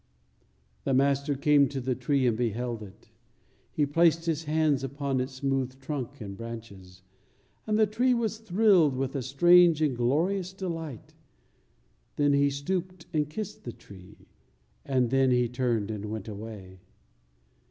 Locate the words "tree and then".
13.71-15.29